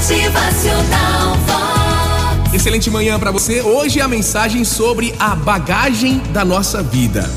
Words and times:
Motivacional 0.00 1.36
Vox. 1.46 2.54
Excelente 2.54 2.90
manhã 2.90 3.18
para 3.18 3.30
você. 3.30 3.60
Hoje 3.60 4.00
a 4.00 4.08
mensagem 4.08 4.64
sobre 4.64 5.14
a 5.18 5.36
bagagem 5.36 6.20
da 6.32 6.42
nossa 6.42 6.82
vida. 6.82 7.30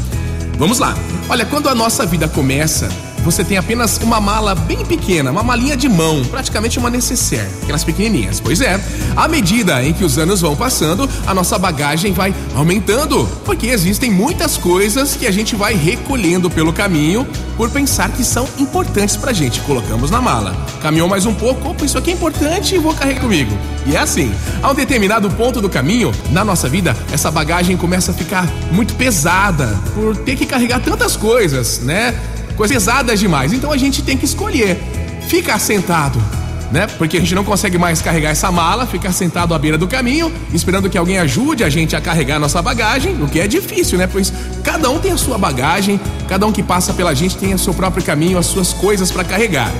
Vamos 0.57 0.79
lá. 0.79 0.95
Olha, 1.27 1.45
quando 1.45 1.67
a 1.67 1.75
nossa 1.75 2.05
vida 2.05 2.25
começa, 2.25 2.87
você 3.23 3.43
tem 3.43 3.57
apenas 3.57 3.97
uma 3.97 4.19
mala 4.19 4.53
bem 4.53 4.85
pequena, 4.85 5.31
uma 5.31 5.43
malinha 5.43 5.75
de 5.75 5.89
mão, 5.89 6.23
praticamente 6.25 6.77
uma 6.77 6.89
necessaire, 6.89 7.49
aquelas 7.63 7.83
pequenininhas. 7.83 8.39
Pois 8.39 8.61
é, 8.61 8.79
à 9.15 9.27
medida 9.27 9.83
em 9.83 9.93
que 9.93 10.03
os 10.03 10.17
anos 10.17 10.41
vão 10.41 10.55
passando, 10.55 11.09
a 11.25 11.33
nossa 11.33 11.57
bagagem 11.57 12.13
vai 12.13 12.33
aumentando, 12.55 13.27
porque 13.45 13.67
existem 13.67 14.11
muitas 14.11 14.57
coisas 14.57 15.15
que 15.15 15.25
a 15.25 15.31
gente 15.31 15.55
vai 15.55 15.73
recolhendo 15.73 16.49
pelo 16.49 16.73
caminho 16.73 17.27
por 17.57 17.69
pensar 17.69 18.09
que 18.09 18.23
são 18.23 18.47
importantes 18.59 19.15
pra 19.15 19.31
gente. 19.31 19.61
Colocamos 19.61 20.11
na 20.11 20.21
mala. 20.21 20.55
Caminhou 20.81 21.07
mais 21.07 21.25
um 21.25 21.33
pouco, 21.33 21.69
opa, 21.69 21.85
isso 21.85 21.97
aqui 21.97 22.11
é 22.11 22.13
importante 22.13 22.77
vou 22.83 22.93
carregar 22.93 23.21
comigo. 23.21 23.57
E 23.85 23.95
é 23.95 23.99
assim. 23.99 24.33
A 24.61 24.71
um 24.71 24.75
determinado 24.75 25.29
ponto 25.31 25.61
do 25.61 25.69
caminho, 25.69 26.11
na 26.31 26.43
nossa 26.43 26.67
vida, 26.69 26.95
essa 27.11 27.31
bagagem 27.31 27.77
começa 27.77 28.11
a 28.11 28.13
ficar 28.13 28.47
muito 28.71 28.93
pesada 28.95 29.67
por 29.93 30.15
ter 30.17 30.35
que 30.35 30.45
carregar 30.45 30.81
tantas 30.81 31.15
coisas, 31.15 31.79
né? 31.79 32.13
Coisas 32.55 32.75
pesadas 32.75 33.19
demais. 33.19 33.53
Então 33.53 33.71
a 33.71 33.77
gente 33.77 34.01
tem 34.01 34.17
que 34.17 34.25
escolher 34.25 34.79
ficar 35.27 35.59
sentado, 35.59 36.19
né? 36.71 36.87
Porque 36.97 37.17
a 37.17 37.19
gente 37.19 37.35
não 37.35 37.43
consegue 37.43 37.77
mais 37.77 38.01
carregar 38.01 38.31
essa 38.31 38.51
mala, 38.51 38.85
ficar 38.85 39.11
sentado 39.11 39.53
à 39.53 39.59
beira 39.59 39.77
do 39.77 39.87
caminho, 39.87 40.31
esperando 40.53 40.89
que 40.89 40.97
alguém 40.97 41.17
ajude 41.19 41.63
a 41.63 41.69
gente 41.69 41.95
a 41.95 42.01
carregar 42.01 42.37
a 42.37 42.39
nossa 42.39 42.61
bagagem, 42.61 43.21
o 43.21 43.27
que 43.27 43.39
é 43.39 43.47
difícil, 43.47 43.97
né? 43.97 44.07
Pois 44.07 44.33
cada 44.63 44.89
um 44.89 44.99
tem 44.99 45.11
a 45.11 45.17
sua 45.17 45.37
bagagem, 45.37 45.99
cada 46.27 46.45
um 46.45 46.51
que 46.51 46.63
passa 46.63 46.93
pela 46.93 47.13
gente 47.13 47.37
tem 47.37 47.53
o 47.53 47.59
seu 47.59 47.73
próprio 47.73 48.03
caminho, 48.03 48.37
as 48.37 48.45
suas 48.45 48.73
coisas 48.73 49.11
para 49.11 49.23
carregar. 49.23 49.71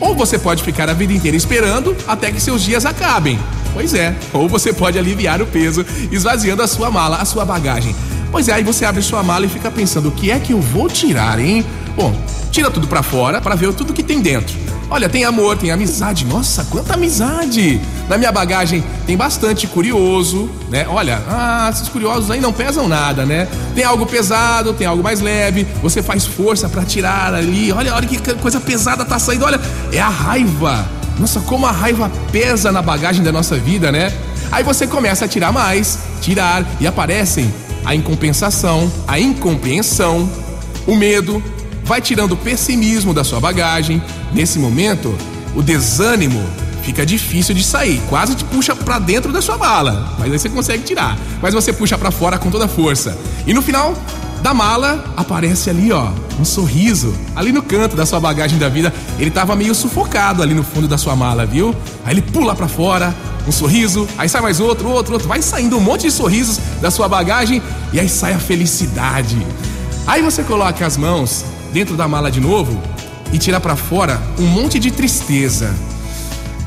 Ou 0.00 0.14
você 0.14 0.38
pode 0.38 0.62
ficar 0.62 0.88
a 0.88 0.92
vida 0.92 1.12
inteira 1.12 1.36
esperando 1.36 1.96
até 2.06 2.30
que 2.30 2.40
seus 2.40 2.62
dias 2.62 2.86
acabem. 2.86 3.38
Pois 3.74 3.94
é, 3.94 4.14
ou 4.32 4.48
você 4.48 4.72
pode 4.72 4.98
aliviar 4.98 5.42
o 5.42 5.46
peso 5.46 5.84
esvaziando 6.10 6.62
a 6.62 6.66
sua 6.66 6.90
mala, 6.90 7.16
a 7.16 7.24
sua 7.24 7.44
bagagem. 7.44 7.94
Pois 8.30 8.48
é, 8.48 8.52
aí 8.52 8.62
você 8.62 8.84
abre 8.84 9.02
sua 9.02 9.22
mala 9.22 9.46
e 9.46 9.48
fica 9.48 9.70
pensando: 9.70 10.08
o 10.08 10.12
que 10.12 10.30
é 10.30 10.38
que 10.38 10.52
eu 10.52 10.60
vou 10.60 10.88
tirar, 10.88 11.38
hein? 11.38 11.64
Bom, 11.96 12.14
tira 12.50 12.70
tudo 12.70 12.86
para 12.86 13.02
fora 13.02 13.40
para 13.40 13.54
ver 13.54 13.72
tudo 13.72 13.92
que 13.92 14.02
tem 14.02 14.20
dentro. 14.20 14.56
Olha, 14.90 15.06
tem 15.08 15.24
amor, 15.24 15.56
tem 15.58 15.70
amizade. 15.70 16.24
Nossa, 16.24 16.64
quanta 16.64 16.94
amizade! 16.94 17.78
Na 18.08 18.16
minha 18.16 18.32
bagagem 18.32 18.82
tem 19.06 19.18
bastante 19.18 19.66
curioso, 19.66 20.48
né? 20.70 20.86
Olha, 20.88 21.22
ah, 21.28 21.68
esses 21.70 21.88
curiosos 21.88 22.30
aí 22.30 22.40
não 22.40 22.54
pesam 22.54 22.88
nada, 22.88 23.26
né? 23.26 23.46
Tem 23.74 23.84
algo 23.84 24.06
pesado, 24.06 24.72
tem 24.72 24.86
algo 24.86 25.02
mais 25.02 25.20
leve. 25.20 25.66
Você 25.82 26.02
faz 26.02 26.24
força 26.24 26.70
para 26.70 26.84
tirar 26.84 27.34
ali. 27.34 27.70
Olha, 27.70 27.94
olha 27.94 28.06
que 28.06 28.18
coisa 28.36 28.60
pesada 28.60 29.04
tá 29.04 29.18
saindo. 29.18 29.44
Olha, 29.44 29.60
é 29.92 30.00
a 30.00 30.08
raiva. 30.08 30.88
Nossa, 31.18 31.40
como 31.40 31.66
a 31.66 31.70
raiva 31.70 32.10
pesa 32.32 32.72
na 32.72 32.80
bagagem 32.80 33.22
da 33.22 33.30
nossa 33.30 33.56
vida, 33.56 33.92
né? 33.92 34.10
Aí 34.50 34.64
você 34.64 34.86
começa 34.86 35.26
a 35.26 35.28
tirar 35.28 35.52
mais, 35.52 35.98
tirar 36.22 36.64
e 36.80 36.86
aparecem 36.86 37.52
a 37.88 37.94
incompensação, 37.94 38.92
a 39.06 39.18
incompreensão, 39.18 40.28
o 40.86 40.94
medo, 40.94 41.42
vai 41.84 42.02
tirando 42.02 42.32
o 42.32 42.36
pessimismo 42.36 43.14
da 43.14 43.24
sua 43.24 43.40
bagagem. 43.40 44.02
Nesse 44.30 44.58
momento, 44.58 45.16
o 45.56 45.62
desânimo 45.62 46.38
fica 46.82 47.06
difícil 47.06 47.54
de 47.54 47.64
sair, 47.64 47.98
quase 48.10 48.34
te 48.34 48.44
puxa 48.44 48.76
para 48.76 48.98
dentro 48.98 49.32
da 49.32 49.40
sua 49.40 49.56
mala, 49.56 50.14
mas 50.18 50.30
aí 50.30 50.38
você 50.38 50.50
consegue 50.50 50.82
tirar. 50.82 51.16
Mas 51.40 51.54
você 51.54 51.72
puxa 51.72 51.96
para 51.96 52.10
fora 52.10 52.36
com 52.36 52.50
toda 52.50 52.66
a 52.66 52.68
força. 52.68 53.16
E 53.46 53.54
no 53.54 53.62
final 53.62 53.94
da 54.42 54.52
mala 54.52 55.02
aparece 55.16 55.70
ali, 55.70 55.90
ó, 55.90 56.10
um 56.38 56.44
sorriso, 56.44 57.14
ali 57.34 57.52
no 57.52 57.62
canto 57.62 57.96
da 57.96 58.04
sua 58.04 58.20
bagagem 58.20 58.58
da 58.58 58.68
vida. 58.68 58.92
Ele 59.18 59.30
tava 59.30 59.56
meio 59.56 59.74
sufocado 59.74 60.42
ali 60.42 60.52
no 60.52 60.62
fundo 60.62 60.86
da 60.86 60.98
sua 60.98 61.16
mala, 61.16 61.46
viu? 61.46 61.74
Aí 62.04 62.12
ele 62.12 62.20
pula 62.20 62.54
para 62.54 62.68
fora, 62.68 63.14
um 63.48 63.52
sorriso, 63.52 64.06
aí 64.18 64.28
sai 64.28 64.42
mais 64.42 64.60
outro, 64.60 64.90
outro, 64.90 65.14
outro, 65.14 65.26
vai 65.26 65.40
saindo 65.40 65.78
um 65.78 65.80
monte 65.80 66.02
de 66.02 66.10
sorrisos 66.10 66.60
da 66.82 66.90
sua 66.90 67.08
bagagem 67.08 67.62
e 67.92 67.98
aí 67.98 68.08
sai 68.08 68.34
a 68.34 68.38
felicidade. 68.38 69.38
Aí 70.06 70.20
você 70.22 70.42
coloca 70.42 70.86
as 70.86 70.98
mãos 70.98 71.44
dentro 71.72 71.96
da 71.96 72.06
mala 72.06 72.30
de 72.30 72.40
novo 72.40 72.78
e 73.32 73.38
tira 73.38 73.58
para 73.58 73.74
fora 73.74 74.20
um 74.38 74.46
monte 74.46 74.78
de 74.78 74.90
tristeza. 74.90 75.74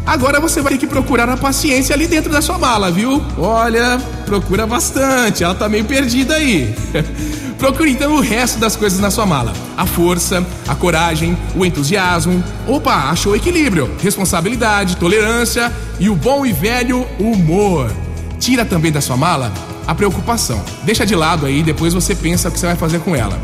Agora 0.05 0.39
você 0.39 0.61
vai 0.61 0.73
ter 0.73 0.79
que 0.79 0.87
procurar 0.87 1.29
a 1.29 1.37
paciência 1.37 1.93
ali 1.93 2.07
dentro 2.07 2.31
da 2.31 2.41
sua 2.41 2.57
mala, 2.57 2.91
viu? 2.91 3.23
Olha, 3.37 4.01
procura 4.25 4.65
bastante, 4.65 5.43
ela 5.43 5.53
tá 5.53 5.69
meio 5.69 5.85
perdida 5.85 6.35
aí. 6.35 6.73
Procure 7.59 7.91
então 7.91 8.15
o 8.15 8.21
resto 8.21 8.57
das 8.57 8.75
coisas 8.75 8.99
na 8.99 9.11
sua 9.11 9.27
mala: 9.27 9.53
a 9.77 9.85
força, 9.85 10.43
a 10.67 10.73
coragem, 10.73 11.37
o 11.55 11.63
entusiasmo. 11.63 12.43
Opa, 12.67 13.11
achou 13.11 13.35
equilíbrio, 13.35 13.91
responsabilidade, 14.01 14.97
tolerância 14.97 15.71
e 16.01 16.09
o 16.09 16.15
bom 16.15 16.43
e 16.43 16.51
velho 16.51 17.07
humor. 17.19 17.91
Tira 18.39 18.65
também 18.65 18.91
da 18.91 18.99
sua 18.99 19.15
mala 19.15 19.53
a 19.85 19.93
preocupação. 19.93 20.59
Deixa 20.83 21.05
de 21.05 21.15
lado 21.15 21.45
aí, 21.45 21.61
depois 21.61 21.93
você 21.93 22.15
pensa 22.15 22.49
o 22.49 22.51
que 22.51 22.59
você 22.59 22.65
vai 22.65 22.75
fazer 22.75 22.99
com 23.01 23.15
ela. 23.15 23.39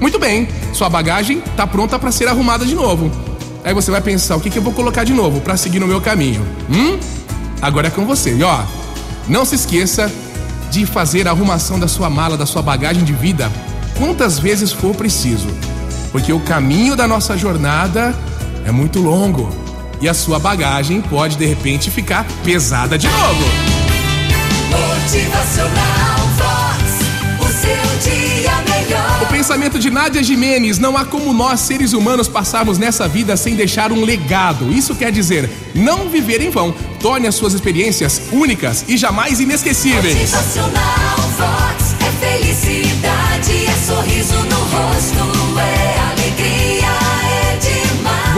Muito 0.00 0.18
bem, 0.18 0.48
sua 0.72 0.88
bagagem 0.88 1.40
está 1.40 1.66
pronta 1.66 1.98
para 1.98 2.10
ser 2.10 2.26
arrumada 2.26 2.64
de 2.64 2.74
novo. 2.74 3.10
Aí 3.62 3.74
você 3.74 3.90
vai 3.90 4.00
pensar, 4.00 4.36
o 4.36 4.40
que, 4.40 4.48
que 4.48 4.58
eu 4.58 4.62
vou 4.62 4.72
colocar 4.72 5.04
de 5.04 5.12
novo 5.12 5.42
para 5.42 5.54
seguir 5.58 5.80
no 5.80 5.86
meu 5.86 6.00
caminho? 6.00 6.40
Hum? 6.70 6.98
Agora 7.60 7.88
é 7.88 7.90
com 7.90 8.06
você. 8.06 8.34
E 8.34 8.42
ó, 8.42 8.62
não 9.28 9.44
se 9.44 9.56
esqueça 9.56 10.10
de 10.70 10.86
fazer 10.86 11.28
a 11.28 11.32
arrumação 11.32 11.78
da 11.78 11.88
sua 11.88 12.08
mala, 12.08 12.38
da 12.38 12.46
sua 12.46 12.62
bagagem 12.62 13.04
de 13.04 13.12
vida, 13.12 13.52
quantas 13.98 14.38
vezes 14.38 14.72
for 14.72 14.94
preciso. 14.94 15.48
Porque 16.10 16.32
o 16.32 16.40
caminho 16.40 16.96
da 16.96 17.06
nossa 17.06 17.36
jornada 17.36 18.14
é 18.64 18.72
muito 18.72 18.98
longo. 18.98 19.67
E 20.00 20.08
a 20.08 20.14
sua 20.14 20.38
bagagem 20.38 21.00
pode 21.00 21.36
de 21.36 21.44
repente 21.44 21.90
ficar 21.90 22.24
pesada 22.44 22.96
de 22.96 23.08
novo. 23.08 23.44
Motivacional 24.70 26.18
Vox, 26.36 27.40
o 27.40 27.52
seu 27.52 28.12
dia 28.12 28.52
melhor. 28.62 29.22
O 29.22 29.26
pensamento 29.26 29.78
de 29.78 29.90
Nádia 29.90 30.22
Jimenez: 30.22 30.78
não 30.78 30.96
há 30.96 31.04
como 31.04 31.32
nós, 31.32 31.60
seres 31.60 31.92
humanos, 31.92 32.28
passarmos 32.28 32.78
nessa 32.78 33.08
vida 33.08 33.36
sem 33.36 33.56
deixar 33.56 33.90
um 33.90 34.04
legado. 34.04 34.70
Isso 34.70 34.94
quer 34.94 35.10
dizer 35.10 35.50
não 35.74 36.08
viver 36.08 36.40
em 36.40 36.50
vão. 36.50 36.72
Torne 37.00 37.26
as 37.26 37.34
suas 37.34 37.54
experiências 37.54 38.22
únicas 38.30 38.84
e 38.86 38.96
jamais 38.96 39.40
inesquecíveis. 39.40 40.14
Motivacional 40.14 41.27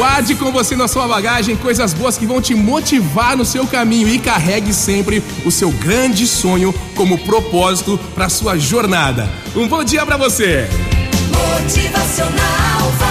Guarde 0.00 0.34
com 0.34 0.50
você 0.50 0.75
na 0.75 0.88
sua 0.88 1.06
bagagem 1.06 1.55
coisas 1.56 1.93
boas 1.93 2.16
que 2.16 2.25
vão 2.25 2.41
te 2.41 2.55
motivar 2.55 3.37
no 3.37 3.44
seu 3.44 3.66
caminho 3.66 4.09
e 4.09 4.19
carregue 4.19 4.72
sempre 4.72 5.22
o 5.44 5.50
seu 5.50 5.71
grande 5.71 6.27
sonho 6.27 6.75
como 6.97 7.19
propósito 7.19 8.00
para 8.15 8.31
sua 8.31 8.59
jornada. 8.59 9.28
Um 9.55 9.69
bom 9.69 9.84
dia 9.84 10.06
para 10.06 10.16
você. 10.16 10.66
Motivacional. 11.31 13.09